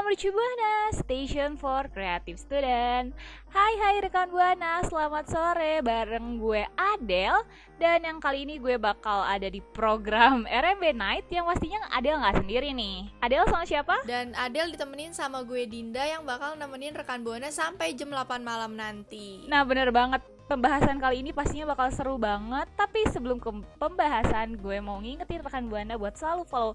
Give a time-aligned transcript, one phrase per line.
[0.00, 3.12] Mercu Buana, Station for Creative Student.
[3.52, 7.44] Hai hai rekan Buana, selamat sore bareng gue Adel
[7.76, 12.40] dan yang kali ini gue bakal ada di program RMB Night yang pastinya Adel nggak
[12.40, 13.12] sendiri nih.
[13.20, 14.00] Adel sama siapa?
[14.08, 18.72] Dan Adel ditemenin sama gue Dinda yang bakal nemenin rekan Buana sampai jam 8 malam
[18.80, 19.44] nanti.
[19.52, 24.80] Nah bener banget pembahasan kali ini pastinya bakal seru banget Tapi sebelum ke pembahasan gue
[24.80, 26.74] mau ngingetin rekan Buana buat selalu follow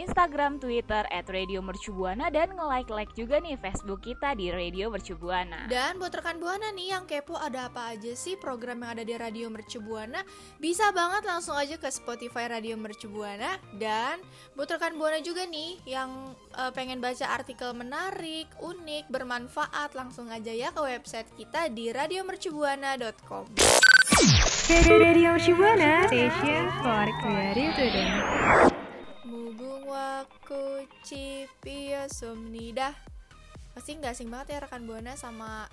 [0.00, 5.68] Instagram, Twitter, at Radio Mercubuana Dan nge-like-like juga nih Facebook kita di Radio Mercubuana.
[5.68, 9.14] Dan buat rekan Buana nih yang kepo ada apa aja sih program yang ada di
[9.16, 10.24] Radio Mercu Buana
[10.56, 14.20] Bisa banget langsung aja ke Spotify Radio Mercu Buana Dan
[14.56, 20.50] buat rekan Buana juga nih yang eh, pengen baca artikel menarik, unik, bermanfaat Langsung aja
[20.50, 23.44] ya ke website kita di radiomercubuana.com
[24.72, 27.74] Radio Shibuana Station for Creative.
[27.74, 28.81] Student.
[29.32, 32.92] Mugung waku cipia sumnida
[33.72, 35.64] Pasti nggak asing banget ya rekan Buana sama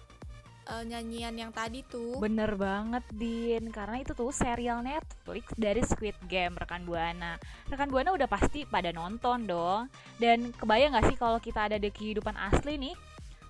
[0.64, 6.16] eh, nyanyian yang tadi tuh Bener banget Din, karena itu tuh serial Netflix dari Squid
[6.32, 7.36] Game rekan Buana.
[7.68, 9.92] Rekan Buana udah pasti pada nonton dong.
[10.16, 12.96] Dan kebayang gak sih kalau kita ada di kehidupan asli nih,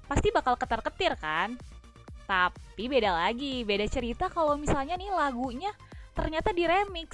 [0.09, 1.53] pasti bakal ketar-ketir kan?
[2.25, 5.69] Tapi beda lagi, beda cerita kalau misalnya nih lagunya
[6.17, 7.13] ternyata di remix.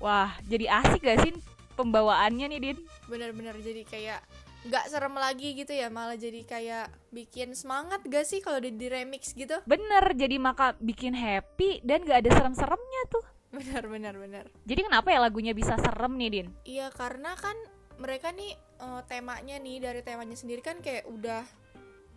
[0.00, 2.78] Wah, jadi asik gak sih pembawaannya nih Din?
[3.06, 4.20] bener-bener jadi kayak
[4.66, 8.90] nggak serem lagi gitu ya malah jadi kayak bikin semangat gak sih kalau di, di
[8.90, 13.22] remix gitu Bener, jadi maka bikin happy dan gak ada serem-seremnya tuh.
[13.54, 16.48] bener bener bener Jadi kenapa ya lagunya bisa serem nih Din?
[16.66, 17.54] iya karena kan
[18.02, 21.46] mereka nih eh, temanya nih dari temanya sendiri kan kayak udah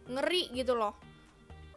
[0.09, 0.97] ngeri gitu loh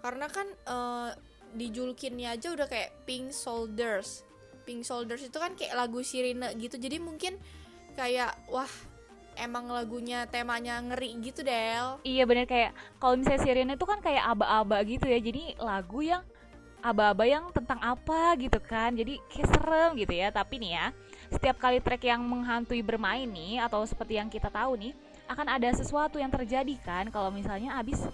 [0.00, 1.10] karena kan eh,
[1.52, 4.24] dijulukinnya aja udah kayak Pink Soldiers
[4.64, 7.36] Pink Soldiers itu kan kayak lagu sirine gitu jadi mungkin
[7.94, 8.70] kayak wah
[9.36, 12.00] emang lagunya temanya ngeri gitu Del.
[12.04, 16.22] Iya bener kayak kalau misalnya Sirene itu kan kayak aba-aba gitu ya Jadi lagu yang
[16.82, 20.28] aba-aba yang tentang apa gitu kan Jadi kayak serem gitu ya.
[20.28, 20.86] Tapi nih ya
[21.32, 24.92] setiap kali track yang menghantui bermain nih Atau seperti yang kita tahu nih
[25.30, 28.04] Akan ada sesuatu yang terjadi kan Kalau misalnya abis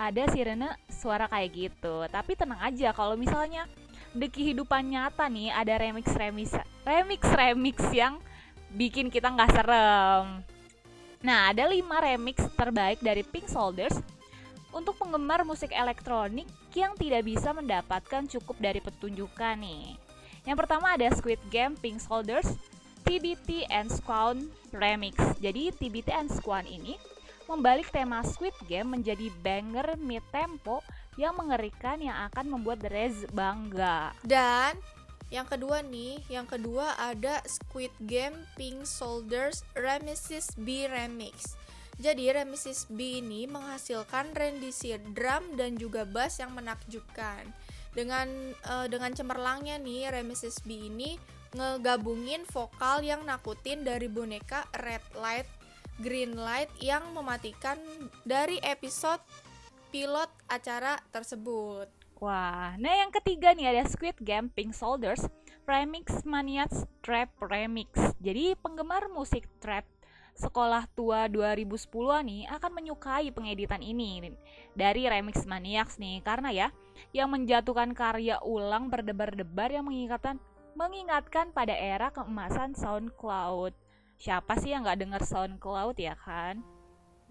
[0.00, 2.08] ada sirene suara kayak gitu.
[2.08, 3.68] Tapi tenang aja kalau misalnya
[4.12, 6.52] di kehidupan nyata nih ada remix remix
[6.84, 8.20] remix remix yang
[8.72, 10.44] bikin kita nggak serem
[11.22, 13.94] Nah, ada 5 remix terbaik dari Pink Soldiers
[14.74, 19.94] untuk penggemar musik elektronik yang tidak bisa mendapatkan cukup dari petunjukan nih.
[20.42, 22.58] Yang pertama ada Squid Game Pink Soldiers
[23.06, 24.42] TBT and Squad
[24.74, 25.14] Remix.
[25.38, 26.98] Jadi TBT and Squad ini
[27.46, 30.82] membalik tema Squid Game menjadi banger mid tempo
[31.14, 34.10] yang mengerikan yang akan membuat The Rez bangga.
[34.26, 34.74] Dan
[35.32, 41.56] yang kedua nih, yang kedua ada Squid Game Pink Soldiers Remesis B Remix.
[41.96, 47.48] Jadi Remesis B ini menghasilkan rendisi drum dan juga bass yang menakjubkan.
[47.96, 51.16] Dengan eh, dengan cemerlangnya nih Remesis B ini
[51.56, 55.48] ngegabungin vokal yang nakutin dari boneka Red Light,
[56.00, 57.80] Green Light yang mematikan
[58.28, 59.20] dari episode
[59.92, 62.01] pilot acara tersebut.
[62.22, 65.26] Wah, nah yang ketiga nih ada Squid Game Pink Soldiers
[65.66, 67.90] Remix Maniacs Trap Remix.
[68.22, 69.82] Jadi penggemar musik trap
[70.38, 74.38] sekolah tua 2010-an nih akan menyukai pengeditan ini
[74.78, 76.68] dari Remix Maniacs nih karena ya
[77.10, 80.38] yang menjatuhkan karya ulang berdebar-debar yang mengingatkan
[80.78, 83.74] mengingatkan pada era keemasan SoundCloud.
[84.22, 86.62] Siapa sih yang nggak denger SoundCloud ya kan?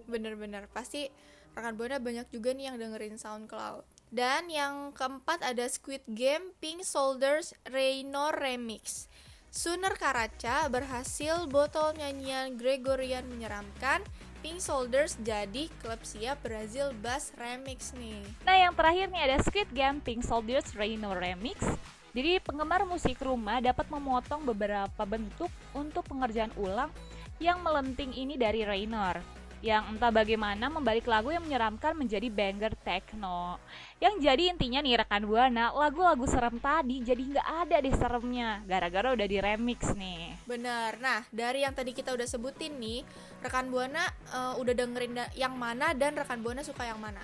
[0.04, 1.08] Bener-bener pasti
[1.56, 3.88] rekan buana banyak juga nih yang dengerin SoundCloud.
[4.12, 9.08] Dan yang keempat ada Squid Game Pink Soldiers Reynor Remix.
[9.48, 14.04] Suner Karaca berhasil botol nyanyian Gregorian menyeramkan
[14.44, 18.20] Pink Soldiers jadi klub siap Brazil Bass Remix nih.
[18.44, 21.64] Nah yang terakhir nih ada Squid Game Pink Soldiers Reino Remix
[22.12, 26.92] Jadi penggemar musik rumah dapat memotong beberapa bentuk untuk pengerjaan ulang
[27.40, 33.62] yang melenting ini dari Raynor yang entah bagaimana membalik lagu yang menyeramkan menjadi banger techno.
[34.02, 39.14] Yang jadi intinya nih rekan buana, lagu-lagu serem tadi jadi nggak ada deh seremnya, gara-gara
[39.14, 40.34] udah di remix nih.
[40.50, 40.98] Bener.
[40.98, 43.06] Nah, dari yang tadi kita udah sebutin nih,
[43.46, 44.02] rekan Buana
[44.34, 47.22] eh, udah dengerin da- yang mana dan rekan Buana suka yang mana?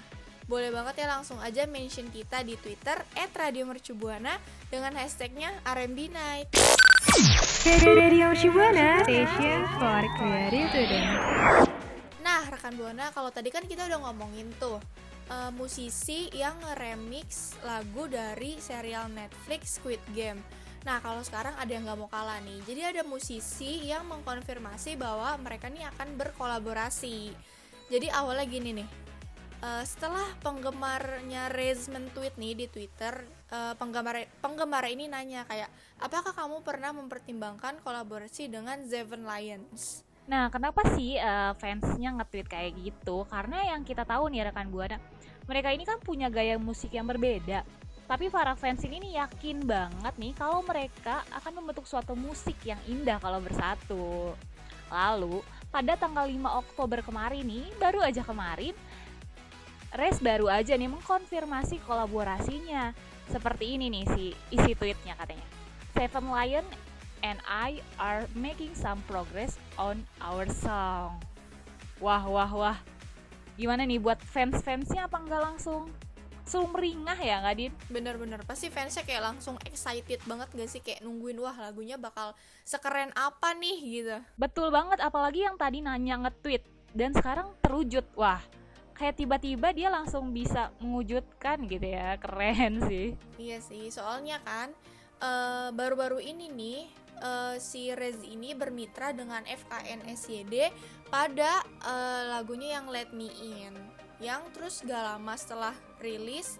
[0.48, 2.96] Boleh banget ya langsung aja mention kita di Twitter
[3.36, 4.40] @radiomercubuana
[4.72, 6.48] dengan hashtagnya R&B Night.
[7.84, 11.77] Radio Shibuana, station for creative student.
[12.68, 14.76] Rekan Buana, kalau tadi kan kita udah ngomongin tuh
[15.32, 20.44] eh, musisi yang remix lagu dari serial Netflix Squid Game.
[20.84, 22.60] Nah, kalau sekarang ada yang nggak mau kalah nih.
[22.68, 27.32] Jadi ada musisi yang mengkonfirmasi bahwa mereka nih akan berkolaborasi.
[27.88, 28.90] Jadi awalnya gini nih.
[29.64, 35.72] eh, setelah penggemarnya Rez men-tweet nih di Twitter, eh, penggemar penggemar ini nanya kayak,
[36.04, 40.07] apakah kamu pernah mempertimbangkan kolaborasi dengan Seven Lions?
[40.28, 43.24] Nah, kenapa sih eh, fansnya nge-tweet kayak gitu?
[43.32, 45.00] Karena yang kita tahu nih rekan buana,
[45.48, 47.64] mereka ini kan punya gaya musik yang berbeda.
[48.08, 52.80] Tapi para fans ini nih yakin banget nih kalau mereka akan membentuk suatu musik yang
[52.88, 54.32] indah kalau bersatu.
[54.88, 58.72] Lalu, pada tanggal 5 Oktober kemarin nih, baru aja kemarin,
[59.96, 62.92] Res baru aja nih mengkonfirmasi kolaborasinya.
[63.32, 65.48] Seperti ini nih si isi tweetnya katanya.
[65.96, 66.68] Seven Lion
[67.22, 71.22] and I are making some progress on our song.
[71.98, 72.78] Wah, wah, wah.
[73.58, 75.90] Gimana nih buat fans-fansnya apa enggak langsung
[76.48, 77.74] sumringah ya nggak Din?
[77.92, 82.34] Bener-bener pasti fansnya kayak langsung excited banget gak sih kayak nungguin wah lagunya bakal
[82.64, 84.18] sekeren apa nih gitu.
[84.40, 86.64] Betul banget apalagi yang tadi nanya nge-tweet
[86.96, 88.08] dan sekarang terwujud.
[88.16, 88.40] Wah,
[88.96, 92.16] kayak tiba-tiba dia langsung bisa mewujudkan gitu ya.
[92.18, 93.14] Keren sih.
[93.36, 94.72] Iya sih, soalnya kan
[95.20, 96.82] eh, baru-baru ini nih
[97.22, 100.70] eh, si Rez ini bermitra dengan FKN SYD
[101.08, 103.74] pada eh, lagunya yang Let Me In
[104.18, 106.58] yang terus gak lama setelah rilis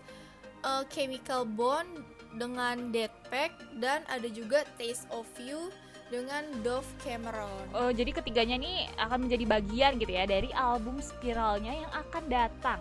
[0.62, 1.90] eh, Chemical Bond
[2.38, 5.74] dengan Deadpack dan ada juga Taste of You
[6.08, 7.68] dengan Dove Cameron.
[7.76, 12.80] Oh, jadi ketiganya ini akan menjadi bagian gitu ya dari album spiralnya yang akan datang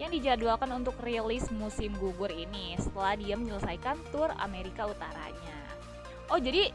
[0.00, 5.60] yang dijadwalkan untuk rilis musim gugur ini setelah dia menyelesaikan tur Amerika Utaranya.
[6.32, 6.72] Oh, jadi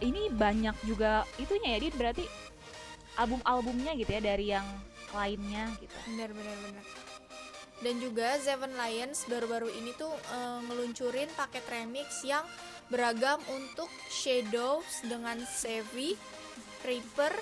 [0.00, 2.24] ini banyak juga itunya ya, Din, berarti
[3.16, 4.66] album-albumnya gitu ya dari yang
[5.16, 5.96] lainnya gitu.
[6.12, 6.84] benar benar benar
[7.84, 12.44] dan juga Seven Lions baru-baru ini tuh eh, ngeluncurin paket remix yang
[12.88, 16.16] beragam untuk Shadows dengan Sevi,
[16.86, 17.34] Reaper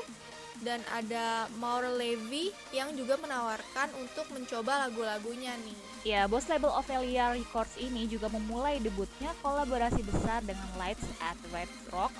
[0.62, 5.78] dan ada Mauro Levi yang juga menawarkan untuk mencoba lagu-lagunya nih.
[6.06, 11.70] Ya, bos label Ophelia Records ini juga memulai debutnya kolaborasi besar dengan Lights at Red
[11.90, 12.13] Rocks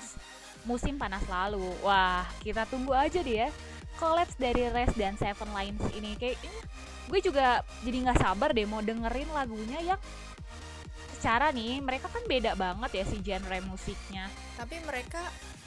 [0.65, 1.63] musim panas lalu.
[1.85, 3.49] Wah, kita tunggu aja deh ya.
[3.95, 6.59] Collabs dari Res dan Seven Lines ini kayak ini
[7.05, 10.01] gue juga jadi nggak sabar deh mau dengerin lagunya yang
[11.15, 14.27] secara nih mereka kan beda banget ya si genre musiknya.
[14.59, 15.21] Tapi mereka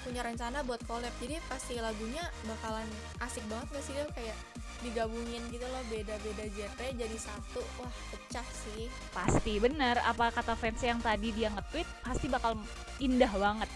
[0.06, 2.86] punya rencana buat collab jadi pasti lagunya bakalan
[3.18, 4.36] asik banget gak sih kayak
[4.78, 10.78] digabungin gitu loh beda-beda genre jadi satu wah pecah sih Pasti bener apa kata fans
[10.80, 12.54] yang tadi dia nge-tweet pasti bakal
[13.02, 13.70] indah banget.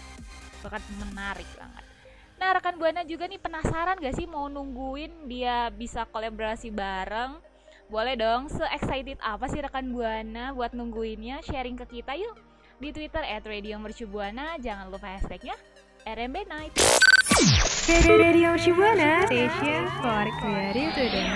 [0.63, 1.83] Bakal menarik banget.
[2.39, 7.37] Nah rekan Buana juga nih penasaran gak sih mau nungguin dia bisa kolaborasi bareng?
[7.91, 11.43] Boleh dong, se-excited apa sih rekan Buana buat nungguinnya?
[11.43, 12.39] Sharing ke kita yuk
[12.81, 14.57] di Twitter at Radio Mercubuana.
[14.57, 15.53] Jangan lupa hashtagnya
[16.03, 16.73] RMB Night.
[18.07, 21.31] Radio Shibuana, station for creative.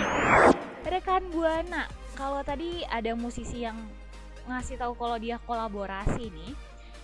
[0.88, 3.76] Rekan Buana, kalau tadi ada musisi yang
[4.48, 6.52] ngasih tahu kalau dia kolaborasi nih,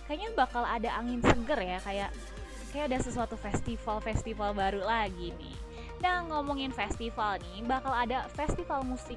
[0.06, 2.10] kayaknya bakal ada angin seger ya, kayak
[2.74, 5.56] kayak ada sesuatu festival-festival baru lagi nih.
[6.02, 9.16] Nah, ngomongin festival nih, bakal ada festival musik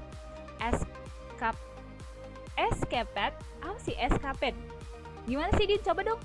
[0.62, 1.56] Escap
[2.58, 4.56] Escaped, apa sih Escaped?
[5.28, 5.82] Gimana sih Din?
[5.84, 6.20] Coba dong.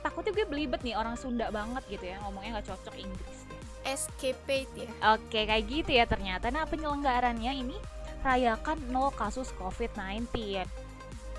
[0.00, 3.38] Takutnya gue belibet nih orang Sunda banget gitu ya, ngomongnya nggak cocok Inggris.
[3.86, 6.50] escapade ya Oke, kayak gitu ya ternyata.
[6.50, 7.78] Nah, penyelenggarannya ini
[8.26, 10.26] rayakan nol kasus COVID-19.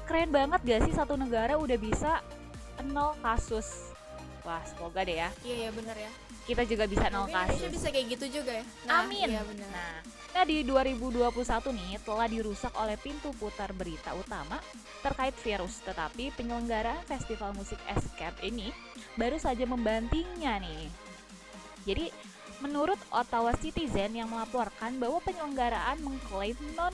[0.08, 2.24] Keren banget gak sih satu negara udah bisa
[2.84, 3.92] nol kasus?
[4.42, 5.30] Wah, semoga deh ya.
[5.44, 6.12] iya ya bener ya
[6.48, 7.76] Kita juga bisa nol Tapi Indonesia kasus.
[7.76, 9.28] bisa kayak gitu juga ya Amin.
[9.28, 10.00] iya bener Nah,
[10.32, 11.28] nah di 2021
[11.76, 14.64] nih telah dirusak oleh pintu putar berita utama
[14.98, 18.72] terkait virus, tetapi penyelenggaraan festival musik Escape ini
[19.14, 20.88] baru saja membantingnya nih.
[21.84, 22.06] Jadi,
[22.60, 26.92] menurut Ottawa Citizen yang melaporkan bahwa penyelenggaraan mengklaim non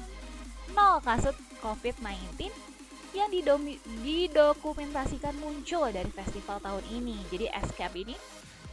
[0.73, 2.49] nol kasus COVID-19
[3.13, 7.17] yang didomi- didokumentasikan muncul dari festival tahun ini.
[7.29, 8.17] Jadi Escape ini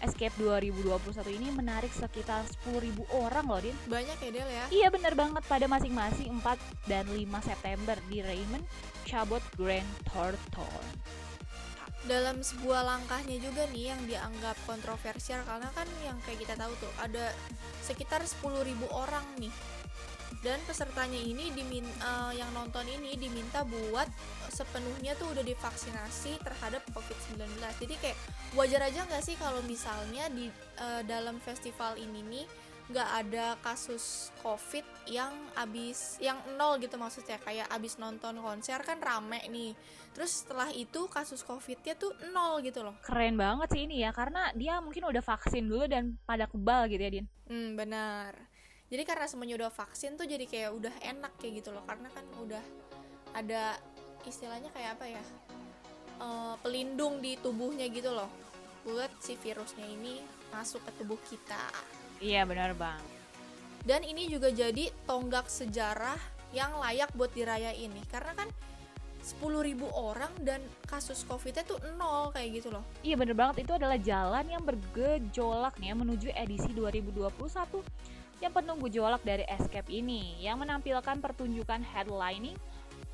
[0.01, 3.77] Escape 2021 ini menarik sekitar 10.000 orang loh, Din.
[3.85, 4.65] Banyak ya Del ya.
[4.73, 6.57] Iya bener banget pada masing-masing 4
[6.89, 8.65] dan 5 September di Raymond
[9.05, 10.85] Chabot Grand Thornton.
[12.09, 16.89] dalam sebuah langkahnya juga nih yang dianggap kontroversial karena kan yang kayak kita tahu tuh
[16.97, 17.29] ada
[17.85, 19.53] sekitar 10.000 orang nih
[20.41, 24.09] dan pesertanya ini dimin eh, yang nonton ini diminta buat
[24.49, 28.19] sepenuhnya tuh udah divaksinasi terhadap COVID-19 jadi kayak
[28.57, 30.49] wajar aja nggak sih kalau misalnya di
[30.81, 32.47] eh, dalam festival ini nih
[32.91, 37.39] nggak ada kasus covid yang abis yang nol gitu maksudnya.
[37.39, 39.79] Kayak abis nonton konser kan rame nih.
[40.11, 42.99] Terus setelah itu kasus covidnya tuh nol gitu loh.
[43.07, 47.03] Keren banget sih ini ya karena dia mungkin udah vaksin dulu dan pada kebal gitu
[47.03, 47.27] ya, Din.
[47.47, 48.50] hmm benar
[48.91, 51.87] jadi karena semuanya udah vaksin tuh jadi kayak udah enak kayak gitu loh.
[51.87, 52.65] Karena kan udah
[53.39, 53.79] ada
[54.27, 55.25] istilahnya kayak apa ya
[56.19, 58.27] eh, pelindung di tubuhnya gitu loh.
[58.83, 60.19] Buat si virusnya ini
[60.51, 61.71] masuk ke tubuh kita.
[62.19, 63.01] Iya benar bang.
[63.81, 66.21] dan ini juga jadi tonggak sejarah
[66.53, 68.07] yang layak buat dirayain nih.
[68.13, 68.49] Karena kan
[69.21, 72.85] 10.000 orang dan kasus covidnya tuh nol kayak gitu loh.
[73.01, 73.65] Iya bener banget.
[73.65, 77.41] Itu adalah jalan yang bergejolak nih ya, menuju edisi 2021
[78.41, 82.57] yang penuh gejolak dari Escape ini yang menampilkan pertunjukan headlining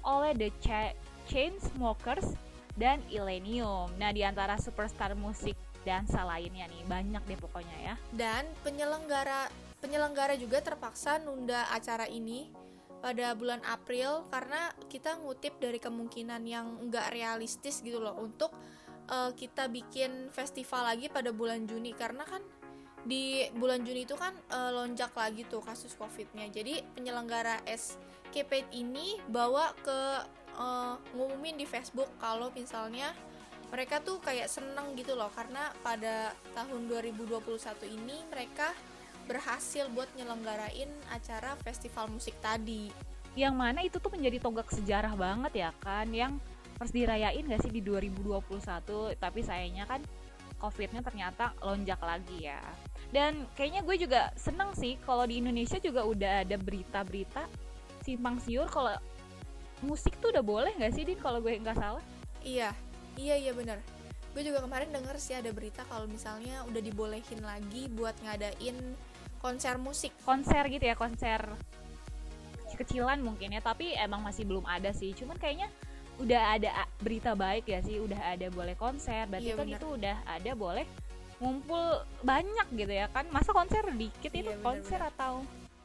[0.07, 2.39] oleh The Cha- Chainsmokers
[2.79, 3.91] dan Illenium.
[3.99, 7.95] Nah di antara superstar musik dansa lainnya nih banyak deh pokoknya ya.
[8.11, 9.47] dan penyelenggara
[9.79, 12.51] penyelenggara juga terpaksa nunda acara ini
[12.99, 18.51] pada bulan April karena kita ngutip dari kemungkinan yang nggak realistis gitu loh untuk
[19.07, 22.43] eh, kita bikin festival lagi pada bulan Juni karena kan
[23.07, 26.51] di bulan Juni itu kan eh, lonjak lagi tuh kasus covidnya.
[26.51, 30.01] Jadi penyelenggara SKP ini bawa ke
[30.59, 33.15] eh, ngumumin di Facebook kalau misalnya
[33.71, 35.31] mereka tuh kayak seneng gitu loh.
[35.31, 37.41] Karena pada tahun 2021
[37.87, 38.75] ini mereka
[39.27, 42.91] berhasil buat nyelenggarain acara festival musik tadi.
[43.39, 46.39] Yang mana itu tuh menjadi tonggak sejarah banget ya kan yang
[46.77, 50.01] harus dirayain gak sih di 2021 tapi sayangnya kan
[50.57, 52.61] covidnya ternyata lonjak lagi ya
[53.13, 57.45] dan kayaknya gue juga seneng sih kalau di Indonesia juga udah ada berita-berita
[58.03, 58.93] simpang siur kalau
[59.85, 62.05] musik tuh udah boleh gak sih Din kalau gue nggak salah
[62.47, 62.71] Iya,
[63.19, 63.83] iya iya bener.
[64.31, 68.95] Gue juga kemarin denger sih ada berita kalau misalnya udah dibolehin lagi buat ngadain
[69.43, 70.15] konser musik.
[70.23, 71.43] konser gitu ya konser
[72.77, 75.73] kecilan mungkin ya tapi emang masih belum ada sih cuman kayaknya
[76.17, 79.79] udah ada berita baik ya sih udah ada boleh konser berarti Iya, kan bener.
[79.79, 80.87] itu udah ada boleh
[81.37, 81.83] ngumpul
[82.23, 85.13] banyak gitu ya kan masa konser dikit Iya, itu bener, konser bener.
[85.13, 85.33] atau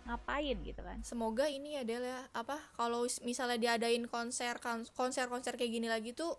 [0.01, 5.53] ngapain gitu kan Semoga ini ya Del ya apa kalau misalnya diadain konser kan- konser-konser
[5.53, 6.33] kayak gini lagi tuh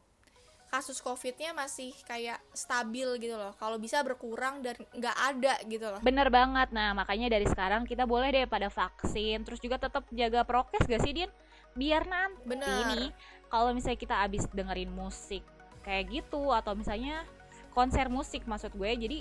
[0.66, 3.52] kasus covidnya masih kayak stabil gitu loh.
[3.54, 6.00] Kalau bisa berkurang dan nggak ada gitu loh.
[6.00, 10.40] bener banget nah makanya dari sekarang kita boleh deh pada vaksin terus juga tetap jaga
[10.42, 11.28] prokes gak sih Din
[11.72, 12.88] biar nanti Bener.
[12.88, 13.12] ini
[13.52, 15.44] kalau misalnya kita abis dengerin musik
[15.84, 17.28] kayak gitu atau misalnya
[17.76, 19.18] konser musik maksud gue jadi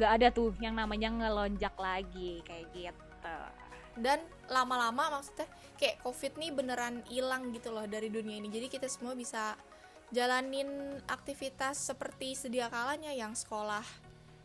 [0.00, 3.36] nggak ada tuh yang namanya ngelonjak lagi kayak gitu.
[3.96, 8.48] Dan lama-lama maksudnya kayak covid nih beneran hilang gitu loh dari dunia ini.
[8.52, 9.56] Jadi kita semua bisa
[10.12, 13.84] jalanin aktivitas seperti sedia kalanya yang sekolah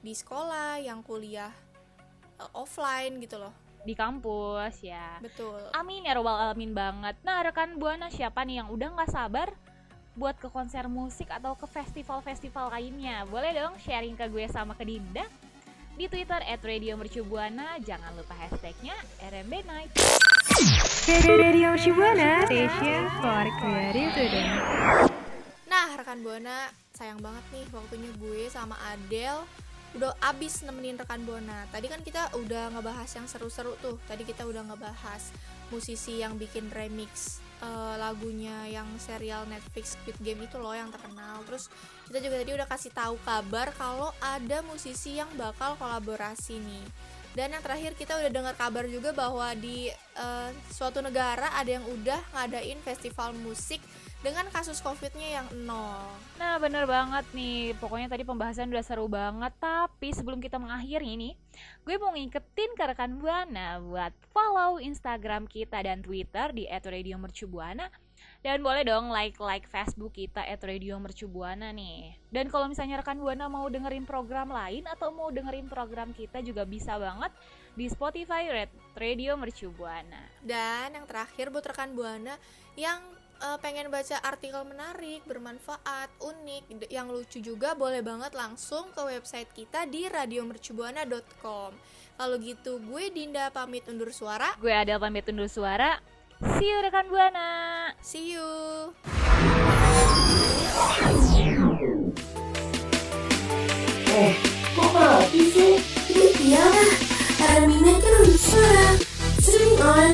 [0.01, 1.53] di sekolah yang kuliah
[2.41, 5.17] eh, offline gitu loh di kampus ya.
[5.21, 5.71] Betul.
[5.73, 7.15] Amin ya robbal alamin banget.
[7.25, 9.49] Nah rekan buana siapa nih yang udah nggak sabar
[10.13, 13.23] buat ke konser musik atau ke festival-festival lainnya?
[13.25, 15.25] Boleh dong sharing ke gue sama ke Dinda
[15.95, 19.91] di Twitter at Radio Mercubuana jangan lupa hashtagnya RMB Night.
[21.25, 24.49] Radio Shibuana, station for creative student.
[25.65, 29.41] Nah, rekan Buana, sayang banget nih waktunya gue sama Adele
[29.91, 31.67] udah abis nemenin rekan Buana.
[31.67, 33.99] Tadi kan kita udah ngebahas yang seru-seru tuh.
[34.07, 35.35] Tadi kita udah ngebahas
[35.67, 41.43] musisi yang bikin remix eh, lagunya yang serial Netflix Squid Game itu loh yang terkenal.
[41.43, 41.67] Terus
[42.07, 46.85] kita juga tadi udah kasih tahu kabar kalau ada musisi yang bakal kolaborasi nih.
[47.31, 51.85] Dan yang terakhir kita udah dengar kabar juga bahwa di eh, suatu negara ada yang
[51.87, 53.79] udah ngadain festival musik
[54.21, 56.05] dengan kasus covidnya yang nol.
[56.37, 57.73] Nah bener banget nih.
[57.81, 59.49] Pokoknya tadi pembahasan udah seru banget.
[59.57, 61.33] Tapi sebelum kita mengakhiri nih
[61.85, 67.89] Gue mau ngingetin ke rekan Buana Buat follow Instagram kita dan Twitter Di @radiomercubuana
[68.41, 74.09] Dan boleh dong like-like Facebook kita @radiomercubuana nih Dan kalau misalnya rekan Buana mau dengerin
[74.09, 77.29] program lain Atau mau dengerin program kita juga bisa banget
[77.77, 82.33] Di Spotify Red Radio Mercubuana Dan yang terakhir buat rekan Buana
[82.73, 82.97] yang
[83.41, 89.49] eh, pengen baca artikel menarik, bermanfaat, unik, yang lucu juga boleh banget langsung ke website
[89.51, 91.71] kita di radiomercubuana.com.
[92.21, 94.53] Kalau gitu gue Dinda pamit undur suara.
[94.61, 95.97] Gue Adel pamit undur suara.
[96.57, 97.70] See you rekan Buana.
[98.01, 98.93] See you.
[104.11, 104.35] Eh,
[104.75, 105.77] kok mati sih?
[106.41, 106.91] Iyalah,
[107.37, 108.97] karena minat kan untuk suara.
[109.39, 110.13] Streaming on.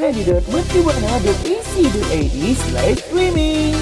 [0.00, 3.76] radio.mercubuana.ac.id slash streaming.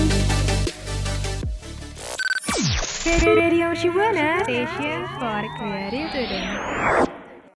[3.22, 7.07] Radio Shibuana Station for Creative Today.